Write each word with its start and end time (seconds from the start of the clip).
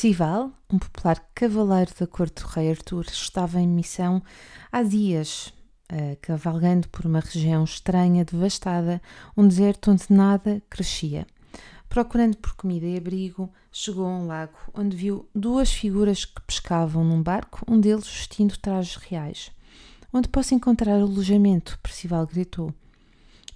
Percival, 0.00 0.52
um 0.72 0.78
popular 0.78 1.18
cavaleiro 1.34 1.90
da 1.98 2.06
corte 2.06 2.40
do 2.40 2.46
rei 2.46 2.70
Artur, 2.70 3.04
estava 3.10 3.60
em 3.60 3.66
missão 3.66 4.22
há 4.70 4.80
dias, 4.84 5.52
uh, 5.90 6.16
cavalgando 6.22 6.88
por 6.88 7.04
uma 7.04 7.18
região 7.18 7.64
estranha, 7.64 8.24
devastada, 8.24 9.02
um 9.36 9.48
deserto 9.48 9.90
onde 9.90 10.04
nada 10.08 10.62
crescia. 10.70 11.26
Procurando 11.88 12.36
por 12.36 12.54
comida 12.54 12.86
e 12.86 12.96
abrigo, 12.96 13.52
chegou 13.72 14.06
a 14.06 14.10
um 14.10 14.28
lago 14.28 14.56
onde 14.72 14.96
viu 14.96 15.28
duas 15.34 15.72
figuras 15.72 16.24
que 16.24 16.42
pescavam 16.42 17.02
num 17.02 17.20
barco, 17.20 17.64
um 17.66 17.80
deles 17.80 18.06
vestindo 18.06 18.56
trajes 18.56 18.94
reais. 18.94 19.50
Onde 20.12 20.28
posso 20.28 20.54
encontrar 20.54 20.94
alojamento? 20.94 21.76
Percival 21.82 22.24
gritou. 22.24 22.72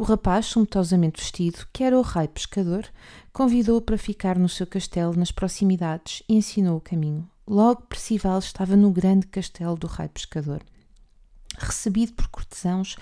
O 0.00 0.02
rapaz, 0.02 0.46
sumptuosamente 0.46 1.20
vestido, 1.20 1.66
que 1.70 1.84
era 1.84 1.98
o 1.98 2.00
rei 2.00 2.26
pescador, 2.26 2.86
convidou-o 3.34 3.82
para 3.82 3.98
ficar 3.98 4.38
no 4.38 4.48
seu 4.48 4.66
castelo 4.66 5.14
nas 5.14 5.30
proximidades 5.30 6.22
e 6.26 6.36
ensinou 6.36 6.78
o 6.78 6.80
caminho. 6.80 7.28
Logo 7.46 7.82
Percival 7.82 8.38
estava 8.38 8.76
no 8.76 8.90
grande 8.90 9.26
castelo 9.26 9.76
do 9.76 9.86
rei 9.86 10.08
pescador. 10.08 10.62
Recebido 11.58 12.14
por 12.14 12.28
cortesãos, 12.28 12.96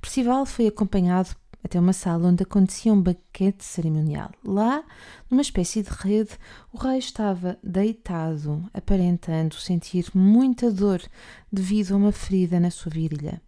Percival 0.00 0.46
foi 0.46 0.68
acompanhado 0.68 1.34
até 1.64 1.80
uma 1.80 1.92
sala 1.92 2.28
onde 2.28 2.44
acontecia 2.44 2.92
um 2.92 3.02
banquete 3.02 3.64
cerimonial. 3.64 4.30
Lá, 4.44 4.84
numa 5.28 5.42
espécie 5.42 5.82
de 5.82 5.90
rede, 5.90 6.38
o 6.72 6.78
rei 6.78 6.98
estava 6.98 7.58
deitado, 7.64 8.64
aparentando 8.72 9.56
sentir 9.56 10.06
muita 10.14 10.70
dor 10.70 11.02
devido 11.52 11.94
a 11.94 11.96
uma 11.96 12.12
ferida 12.12 12.60
na 12.60 12.70
sua 12.70 12.92
virilha. 12.92 13.42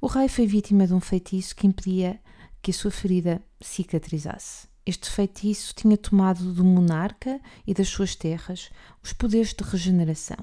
O 0.00 0.06
rei 0.06 0.28
foi 0.28 0.46
vítima 0.46 0.86
de 0.86 0.94
um 0.94 1.00
feitiço 1.00 1.56
que 1.56 1.66
impedia 1.66 2.20
que 2.60 2.70
a 2.70 2.74
sua 2.74 2.90
ferida 2.90 3.42
cicatrizasse. 3.60 4.68
Este 4.84 5.10
feitiço 5.10 5.74
tinha 5.74 5.96
tomado 5.96 6.52
do 6.52 6.64
monarca 6.64 7.40
e 7.66 7.74
das 7.74 7.88
suas 7.88 8.14
terras 8.14 8.70
os 9.02 9.12
poderes 9.12 9.52
de 9.52 9.64
regeneração. 9.64 10.36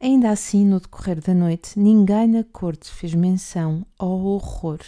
Ainda 0.00 0.30
assim, 0.30 0.64
no 0.64 0.80
decorrer 0.80 1.20
da 1.20 1.34
noite, 1.34 1.78
ninguém 1.78 2.28
na 2.28 2.44
corte 2.44 2.90
fez 2.90 3.14
menção 3.14 3.84
ao 3.98 4.20
horror 4.24 4.80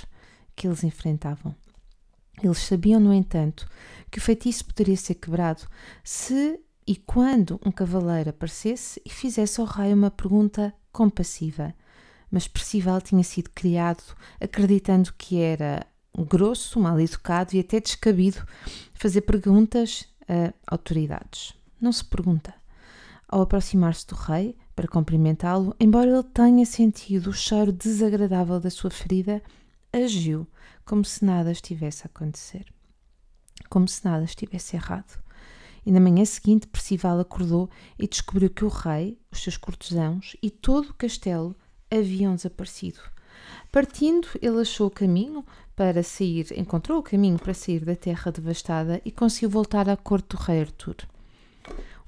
que 0.56 0.66
eles 0.66 0.84
enfrentavam. 0.84 1.54
Eles 2.42 2.58
sabiam, 2.58 3.00
no 3.00 3.12
entanto, 3.12 3.68
que 4.10 4.18
o 4.18 4.22
feitiço 4.22 4.64
poderia 4.64 4.96
ser 4.96 5.14
quebrado 5.14 5.62
se 6.02 6.60
e 6.86 6.96
quando 6.96 7.60
um 7.64 7.72
cavaleiro 7.72 8.30
aparecesse 8.30 9.00
e 9.04 9.10
fizesse 9.10 9.60
ao 9.60 9.66
rei 9.66 9.92
uma 9.92 10.10
pergunta 10.10 10.74
compassiva. 10.92 11.74
Mas 12.34 12.48
Percival 12.48 13.00
tinha 13.00 13.22
sido 13.22 13.48
criado 13.50 14.02
acreditando 14.40 15.14
que 15.16 15.38
era 15.38 15.86
grosso, 16.18 16.80
mal 16.80 16.98
educado 16.98 17.54
e 17.54 17.60
até 17.60 17.78
descabido 17.78 18.44
fazer 18.92 19.20
perguntas 19.20 20.08
a 20.28 20.52
autoridades. 20.66 21.54
Não 21.80 21.92
se 21.92 22.04
pergunta. 22.04 22.52
Ao 23.28 23.40
aproximar-se 23.40 24.04
do 24.08 24.16
rei 24.16 24.56
para 24.74 24.88
cumprimentá-lo, 24.88 25.76
embora 25.78 26.10
ele 26.10 26.24
tenha 26.24 26.66
sentido 26.66 27.30
o 27.30 27.32
cheiro 27.32 27.70
desagradável 27.70 28.58
da 28.58 28.68
sua 28.68 28.90
ferida, 28.90 29.40
agiu 29.92 30.44
como 30.84 31.04
se 31.04 31.24
nada 31.24 31.52
estivesse 31.52 32.02
a 32.02 32.10
acontecer. 32.12 32.66
Como 33.70 33.86
se 33.86 34.04
nada 34.04 34.24
estivesse 34.24 34.74
errado. 34.74 35.22
E 35.86 35.92
na 35.92 36.00
manhã 36.00 36.24
seguinte, 36.24 36.66
Percival 36.66 37.20
acordou 37.20 37.70
e 37.96 38.08
descobriu 38.08 38.50
que 38.50 38.64
o 38.64 38.68
rei, 38.68 39.20
os 39.30 39.40
seus 39.40 39.56
cortesãos 39.56 40.36
e 40.42 40.50
todo 40.50 40.90
o 40.90 40.94
castelo 40.94 41.54
haviam 41.96 42.34
desaparecido. 42.34 43.00
Partindo, 43.70 44.28
ele 44.40 44.60
achou 44.60 44.86
o 44.86 44.90
caminho 44.90 45.44
para 45.74 46.02
sair, 46.02 46.46
encontrou 46.56 46.98
o 46.98 47.02
caminho 47.02 47.38
para 47.38 47.54
sair 47.54 47.84
da 47.84 47.96
terra 47.96 48.30
devastada 48.30 49.00
e 49.04 49.10
conseguiu 49.10 49.50
voltar 49.50 49.88
à 49.88 49.96
corte 49.96 50.28
do 50.28 50.36
rei 50.36 50.60
Artur. 50.60 50.96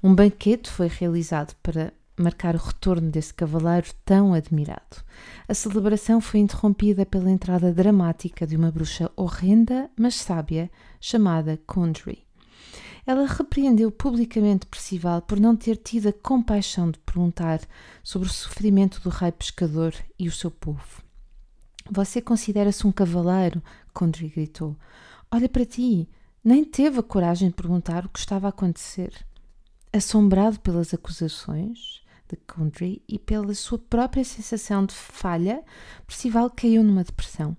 Um 0.01 0.13
banquete 0.13 0.69
foi 0.69 0.87
realizado 0.87 1.55
para 1.61 1.91
marcar 2.17 2.55
o 2.55 2.59
retorno 2.59 3.11
desse 3.11 3.33
cavaleiro 3.33 3.87
tão 4.03 4.33
admirado. 4.33 5.03
A 5.47 5.53
celebração 5.53 6.19
foi 6.19 6.39
interrompida 6.39 7.05
pela 7.05 7.29
entrada 7.29 7.71
dramática 7.71 8.47
de 8.47 8.55
uma 8.55 8.71
bruxa 8.71 9.11
horrenda, 9.15 9.89
mas 9.97 10.15
sábia, 10.15 10.71
chamada 10.99 11.59
Condry. 11.65 12.26
Ela 13.07 13.25
repreendeu 13.25 13.89
publicamente 13.89 14.65
Percival 14.65 15.21
por 15.21 15.39
não 15.39 15.55
ter 15.55 15.77
tido 15.77 16.09
a 16.09 16.13
compaixão 16.13 16.91
de 16.91 16.99
perguntar 16.99 17.61
sobre 18.03 18.27
o 18.27 18.31
sofrimento 18.31 18.99
do 18.99 19.09
rei 19.09 19.31
pescador 19.31 19.95
e 20.19 20.27
o 20.27 20.31
seu 20.31 20.51
povo. 20.51 21.01
Você 21.89 22.21
considera-se 22.21 22.85
um 22.85 22.91
cavaleiro? 22.91 23.63
Condry 23.93 24.27
gritou. 24.27 24.75
Olha 25.31 25.47
para 25.47 25.65
ti, 25.65 26.09
nem 26.43 26.65
teve 26.65 26.99
a 26.99 27.03
coragem 27.03 27.47
de 27.47 27.55
perguntar 27.55 28.05
o 28.05 28.09
que 28.09 28.19
estava 28.19 28.47
a 28.47 28.49
acontecer. 28.49 29.25
Assombrado 29.93 30.59
pelas 30.59 30.93
acusações, 30.93 32.01
de 32.29 32.35
Country 32.35 33.01
e 33.07 33.17
pela 33.17 33.53
sua 33.53 33.79
própria 33.79 34.25
sensação 34.25 34.85
de 34.85 34.93
falha, 34.93 35.63
Percival 36.05 36.49
caiu 36.49 36.83
numa 36.83 37.05
depressão. 37.05 37.55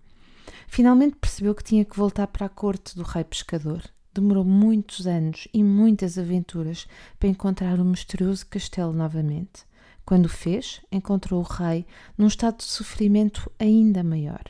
Finalmente 0.67 1.17
percebeu 1.17 1.55
que 1.55 1.65
tinha 1.65 1.87
que 1.87 1.97
voltar 1.97 2.27
para 2.27 2.45
a 2.45 2.51
corte 2.51 2.95
do 2.95 3.03
rei 3.03 3.25
pescador. 3.25 3.83
Demorou 4.19 4.45
muitos 4.45 5.07
anos 5.07 5.47
e 5.55 5.63
muitas 5.63 6.19
aventuras 6.19 6.89
para 7.21 7.29
encontrar 7.29 7.79
o 7.79 7.85
misterioso 7.85 8.45
castelo 8.47 8.93
novamente. 8.93 9.65
Quando 10.05 10.27
o 10.27 10.29
fez, 10.29 10.81
encontrou 10.91 11.39
o 11.39 11.45
rei 11.45 11.87
num 12.17 12.27
estado 12.27 12.57
de 12.57 12.65
sofrimento 12.65 13.49
ainda 13.61 14.03
maior. 14.03 14.43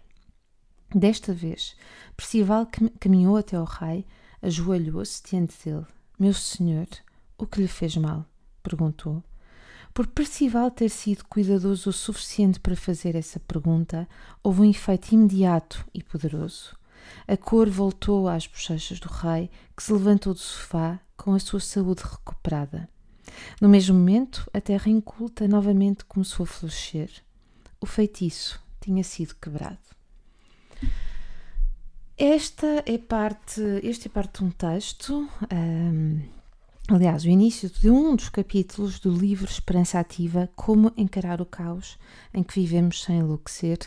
Desta 0.95 1.35
vez, 1.35 1.77
Percival 2.17 2.67
caminhou 2.99 3.37
até 3.37 3.57
ao 3.59 3.67
rei, 3.67 4.07
ajoelhou-se 4.41 5.23
diante 5.23 5.55
dele. 5.63 5.85
Meu 6.19 6.33
senhor, 6.33 6.89
o 7.37 7.47
que 7.47 7.61
lhe 7.61 7.69
fez 7.69 7.95
mal? 7.95 8.25
perguntou. 8.63 9.23
Por 9.93 10.07
Percival 10.07 10.71
ter 10.71 10.89
sido 10.89 11.27
cuidadoso 11.27 11.91
o 11.91 11.93
suficiente 11.93 12.59
para 12.59 12.75
fazer 12.75 13.15
essa 13.15 13.39
pergunta, 13.39 14.09
houve 14.43 14.63
um 14.63 14.71
efeito 14.71 15.13
imediato 15.13 15.87
e 15.93 16.03
poderoso. 16.03 16.75
A 17.27 17.37
cor 17.37 17.69
voltou 17.69 18.29
às 18.29 18.47
bochechas 18.47 19.01
do 19.01 19.09
rei, 19.09 19.51
que 19.77 19.83
se 19.83 19.93
levantou 19.93 20.35
do 20.35 20.41
sofá 20.41 21.01
com 21.17 21.35
a 21.35 21.39
sua 21.39 21.61
saúde 21.61 22.03
recuperada. 22.03 22.89
No 23.61 23.69
mesmo 23.69 23.97
momento, 23.97 24.49
a 24.53 24.61
terra 24.61 24.91
inculta 24.91 25.47
novamente 25.47 26.05
começou 26.05 26.45
a 26.45 26.47
florescer. 26.47 27.11
O 27.81 27.87
feitiço 27.87 28.61
tinha 28.81 29.05
sido 29.05 29.35
quebrado. 29.35 29.79
Esta 32.17 32.83
é 32.85 32.99
parte, 32.99 33.61
este 33.83 34.09
é 34.09 34.11
parte 34.11 34.39
de 34.39 34.45
um 34.45 34.51
texto 34.51 35.29
um, 35.53 36.21
aliás, 36.89 37.25
o 37.25 37.29
início 37.29 37.69
de 37.69 37.91
um 37.91 38.17
dos 38.17 38.31
capítulos 38.31 38.99
do 38.99 39.13
livro 39.13 39.47
Esperança 39.47 40.01
Ativa 40.01 40.51
Como 40.57 40.93
Encarar 40.97 41.41
o 41.41 41.47
Caos 41.47 41.99
em 42.33 42.43
que 42.43 42.61
Vivemos 42.61 43.05
Sem 43.05 43.19
Enlouquecer, 43.19 43.79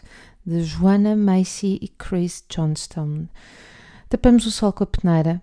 de 0.46 0.64
Joanna 0.64 1.16
Macy 1.16 1.80
e 1.82 1.88
Chris 1.88 2.44
Johnstone. 2.48 3.28
Tapamos 4.08 4.46
o 4.46 4.52
sol 4.52 4.72
com 4.72 4.84
a 4.84 4.88
peneira 4.88 5.42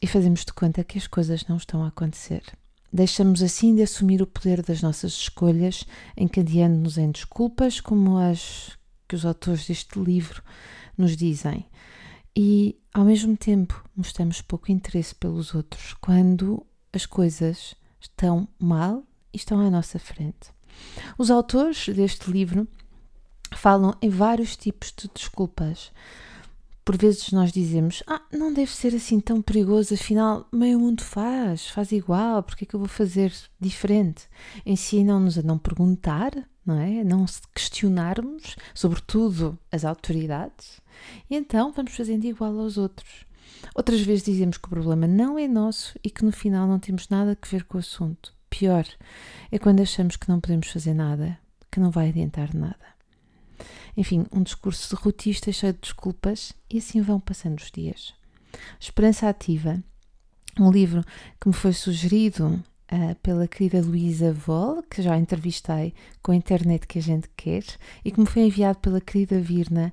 e 0.00 0.06
fazemos 0.06 0.44
de 0.44 0.52
conta 0.52 0.84
que 0.84 0.98
as 0.98 1.06
coisas 1.06 1.46
não 1.46 1.56
estão 1.56 1.82
a 1.82 1.88
acontecer. 1.88 2.42
Deixamos 2.92 3.42
assim 3.42 3.74
de 3.74 3.82
assumir 3.82 4.22
o 4.22 4.26
poder 4.26 4.62
das 4.62 4.82
nossas 4.82 5.12
escolhas, 5.12 5.84
encadeando-nos 6.16 6.98
em 6.98 7.10
desculpas, 7.10 7.80
como 7.80 8.18
as 8.18 8.78
que 9.08 9.16
os 9.16 9.24
autores 9.24 9.66
deste 9.66 9.98
livro 9.98 10.42
nos 10.96 11.16
dizem. 11.16 11.66
E, 12.36 12.78
ao 12.92 13.04
mesmo 13.04 13.36
tempo, 13.36 13.82
mostramos 13.96 14.40
pouco 14.40 14.70
interesse 14.70 15.14
pelos 15.14 15.54
outros, 15.54 15.94
quando 15.94 16.64
as 16.92 17.06
coisas 17.06 17.74
estão 18.00 18.46
mal 18.58 19.04
e 19.32 19.36
estão 19.36 19.60
à 19.60 19.70
nossa 19.70 19.98
frente. 19.98 20.52
Os 21.16 21.30
autores 21.30 21.88
deste 21.88 22.30
livro 22.30 22.66
falam 23.54 23.94
em 24.00 24.08
vários 24.08 24.56
tipos 24.56 24.92
de 24.96 25.08
desculpas. 25.12 25.92
Por 26.84 26.96
vezes 26.96 27.30
nós 27.30 27.52
dizemos, 27.52 28.02
ah, 28.08 28.22
não 28.32 28.52
deve 28.52 28.72
ser 28.72 28.94
assim 28.94 29.20
tão 29.20 29.40
perigoso, 29.40 29.94
afinal, 29.94 30.48
meio 30.52 30.80
mundo 30.80 31.02
faz, 31.02 31.68
faz 31.68 31.92
igual, 31.92 32.42
porque 32.42 32.64
é 32.64 32.66
que 32.66 32.74
eu 32.74 32.80
vou 32.80 32.88
fazer 32.88 33.32
diferente? 33.60 34.28
Ensinam-nos 34.66 35.38
a 35.38 35.42
não 35.42 35.58
perguntar, 35.58 36.32
não 36.66 36.80
é? 36.80 37.00
A 37.00 37.04
não 37.04 37.24
questionarmos, 37.54 38.56
sobretudo 38.74 39.56
as 39.70 39.84
autoridades, 39.84 40.80
e 41.30 41.36
então 41.36 41.70
vamos 41.72 41.94
fazendo 41.94 42.24
igual 42.24 42.58
aos 42.58 42.76
outros. 42.76 43.26
Outras 43.74 44.00
vezes 44.00 44.24
dizemos 44.24 44.58
que 44.58 44.66
o 44.66 44.70
problema 44.70 45.06
não 45.06 45.38
é 45.38 45.48
nosso 45.48 45.98
e 46.02 46.10
que 46.10 46.24
no 46.24 46.32
final 46.32 46.66
não 46.66 46.78
temos 46.78 47.08
nada 47.08 47.36
a 47.40 47.46
ver 47.46 47.64
com 47.64 47.76
o 47.76 47.80
assunto. 47.80 48.34
Pior 48.50 48.86
é 49.50 49.58
quando 49.58 49.80
achamos 49.80 50.16
que 50.16 50.28
não 50.28 50.40
podemos 50.40 50.68
fazer 50.68 50.94
nada, 50.94 51.38
que 51.70 51.80
não 51.80 51.90
vai 51.90 52.10
adiantar 52.10 52.54
nada. 52.54 52.92
Enfim, 53.96 54.26
um 54.32 54.42
discurso 54.42 54.94
derrotista 54.94 55.52
cheio 55.52 55.72
de 55.72 55.80
desculpas 55.80 56.52
e 56.70 56.78
assim 56.78 57.00
vão 57.00 57.20
passando 57.20 57.58
os 57.58 57.70
dias. 57.70 58.14
Esperança 58.78 59.28
Ativa, 59.28 59.82
um 60.58 60.70
livro 60.70 61.04
que 61.40 61.48
me 61.48 61.54
foi 61.54 61.72
sugerido 61.72 62.62
uh, 62.92 63.14
pela 63.22 63.48
querida 63.48 63.80
Luísa 63.80 64.32
Vol, 64.32 64.82
que 64.82 65.02
já 65.02 65.16
entrevistei 65.16 65.94
com 66.22 66.32
a 66.32 66.36
internet 66.36 66.86
que 66.86 66.98
a 66.98 67.02
gente 67.02 67.28
quer, 67.36 67.64
e 68.04 68.10
que 68.10 68.20
me 68.20 68.26
foi 68.26 68.42
enviado 68.42 68.78
pela 68.78 69.00
querida 69.00 69.40
Virna 69.40 69.92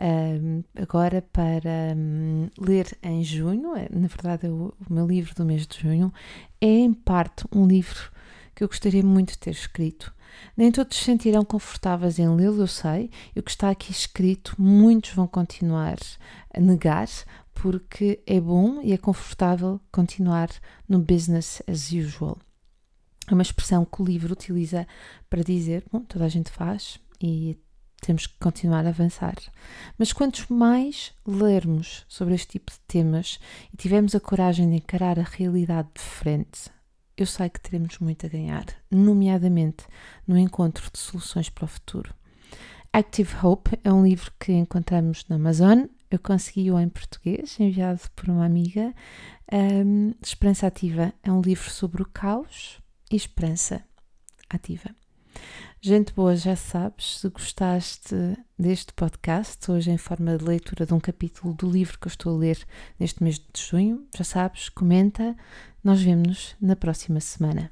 um, 0.00 0.62
agora 0.80 1.22
para 1.32 1.94
um, 1.96 2.48
ler 2.58 2.96
em 3.02 3.22
junho. 3.22 3.76
É, 3.76 3.88
na 3.90 4.08
verdade, 4.08 4.46
é 4.46 4.50
o, 4.50 4.74
o 4.88 4.92
meu 4.92 5.06
livro 5.06 5.34
do 5.34 5.44
mês 5.44 5.66
de 5.66 5.80
junho 5.80 6.12
é 6.60 6.66
em 6.66 6.92
parte 6.92 7.44
um 7.52 7.66
livro 7.66 8.10
que 8.54 8.64
eu 8.64 8.68
gostaria 8.68 9.02
muito 9.02 9.32
de 9.32 9.38
ter 9.38 9.50
escrito. 9.50 10.14
Nem 10.56 10.70
todos 10.70 10.96
se 10.96 11.04
sentirão 11.04 11.44
confortáveis 11.44 12.18
em 12.18 12.28
lê-lo, 12.28 12.62
eu 12.62 12.66
sei, 12.66 13.10
e 13.34 13.40
o 13.40 13.42
que 13.42 13.50
está 13.50 13.70
aqui 13.70 13.90
escrito 13.90 14.54
muitos 14.58 15.12
vão 15.12 15.26
continuar 15.26 15.96
a 16.52 16.60
negar, 16.60 17.08
porque 17.54 18.22
é 18.26 18.40
bom 18.40 18.82
e 18.82 18.92
é 18.92 18.98
confortável 18.98 19.80
continuar 19.90 20.50
no 20.88 20.98
business 20.98 21.62
as 21.66 21.90
usual. 21.92 22.38
É 23.28 23.32
uma 23.32 23.42
expressão 23.42 23.84
que 23.84 24.02
o 24.02 24.04
livro 24.04 24.32
utiliza 24.32 24.86
para 25.28 25.42
dizer: 25.42 25.84
bom, 25.90 26.00
toda 26.00 26.24
a 26.24 26.28
gente 26.28 26.50
faz 26.50 27.00
e 27.20 27.58
temos 28.00 28.26
que 28.26 28.38
continuar 28.38 28.86
a 28.86 28.90
avançar. 28.90 29.36
Mas 29.98 30.12
quanto 30.12 30.52
mais 30.52 31.12
lermos 31.26 32.04
sobre 32.08 32.34
este 32.34 32.58
tipo 32.58 32.70
de 32.70 32.78
temas 32.86 33.38
e 33.72 33.76
tivermos 33.76 34.14
a 34.14 34.20
coragem 34.20 34.68
de 34.68 34.76
encarar 34.76 35.18
a 35.18 35.24
realidade 35.24 35.88
de 35.94 36.02
frente, 36.02 36.70
eu 37.16 37.26
sei 37.26 37.48
que 37.48 37.60
teremos 37.60 37.98
muito 37.98 38.26
a 38.26 38.28
ganhar, 38.28 38.66
nomeadamente 38.90 39.84
no 40.26 40.36
encontro 40.36 40.90
de 40.92 40.98
soluções 40.98 41.48
para 41.48 41.64
o 41.64 41.68
futuro. 41.68 42.14
Active 42.92 43.34
Hope 43.42 43.78
é 43.84 43.92
um 43.92 44.04
livro 44.04 44.32
que 44.38 44.52
encontramos 44.52 45.24
na 45.28 45.36
Amazon. 45.36 45.84
Eu 46.10 46.18
consegui-o 46.18 46.78
em 46.78 46.88
português, 46.88 47.58
enviado 47.58 48.00
por 48.14 48.28
uma 48.30 48.44
amiga. 48.44 48.94
Um, 49.52 50.14
Esperança 50.22 50.66
Ativa 50.66 51.12
é 51.22 51.30
um 51.30 51.40
livro 51.40 51.70
sobre 51.70 52.02
o 52.02 52.06
caos 52.06 52.80
e 53.10 53.16
esperança 53.16 53.82
ativa. 54.48 54.94
Gente 55.86 56.12
boa, 56.12 56.34
já 56.34 56.56
sabes, 56.56 57.20
se 57.20 57.28
gostaste 57.28 58.12
deste 58.58 58.92
podcast, 58.92 59.70
hoje 59.70 59.88
em 59.92 59.96
forma 59.96 60.36
de 60.36 60.44
leitura 60.44 60.84
de 60.84 60.92
um 60.92 60.98
capítulo 60.98 61.54
do 61.54 61.70
livro 61.70 61.96
que 61.96 62.08
eu 62.08 62.10
estou 62.10 62.34
a 62.34 62.38
ler 62.38 62.58
neste 62.98 63.22
mês 63.22 63.38
de 63.38 63.62
junho, 63.62 64.04
já 64.12 64.24
sabes, 64.24 64.68
comenta. 64.68 65.36
Nós 65.84 66.02
vemos-nos 66.02 66.56
na 66.60 66.74
próxima 66.74 67.20
semana. 67.20 67.70